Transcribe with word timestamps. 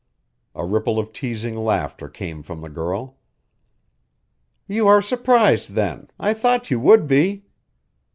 A 0.55 0.65
ripple 0.65 0.97
of 0.97 1.13
teasing 1.13 1.55
laughter 1.55 2.09
came 2.09 2.41
from 2.41 2.61
the 2.61 2.69
girl. 2.69 3.17
"You 4.67 4.87
are 4.87 4.99
surprised 4.99 5.73
then; 5.73 6.09
I 6.19 6.33
thought 6.33 6.71
you 6.71 6.79
would 6.79 7.05
be." 7.05 7.45